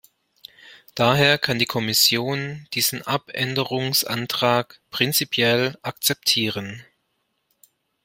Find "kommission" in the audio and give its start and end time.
1.67-2.67